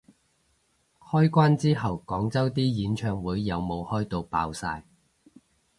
[0.99, 4.83] 開關之後廣州啲演唱會有冇開到爆晒